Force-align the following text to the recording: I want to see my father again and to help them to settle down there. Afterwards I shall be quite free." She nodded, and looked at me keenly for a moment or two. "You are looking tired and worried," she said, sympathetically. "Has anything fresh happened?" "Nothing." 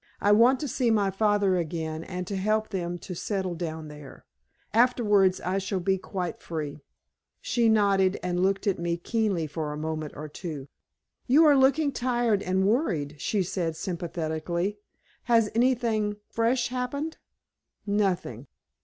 I 0.19 0.31
want 0.31 0.59
to 0.61 0.67
see 0.67 0.89
my 0.89 1.11
father 1.11 1.57
again 1.57 2.03
and 2.03 2.25
to 2.25 2.35
help 2.35 2.69
them 2.69 2.97
to 2.97 3.13
settle 3.13 3.53
down 3.53 3.87
there. 3.87 4.25
Afterwards 4.73 5.39
I 5.39 5.59
shall 5.59 5.79
be 5.79 5.99
quite 5.99 6.41
free." 6.41 6.79
She 7.39 7.69
nodded, 7.69 8.19
and 8.23 8.39
looked 8.41 8.65
at 8.65 8.79
me 8.79 8.97
keenly 8.97 9.45
for 9.45 9.71
a 9.71 9.77
moment 9.77 10.13
or 10.15 10.27
two. 10.27 10.67
"You 11.27 11.45
are 11.45 11.55
looking 11.55 11.91
tired 11.91 12.41
and 12.41 12.65
worried," 12.65 13.17
she 13.21 13.43
said, 13.43 13.75
sympathetically. 13.75 14.79
"Has 15.25 15.51
anything 15.53 16.15
fresh 16.31 16.69
happened?" 16.69 17.17
"Nothing." 17.85 18.47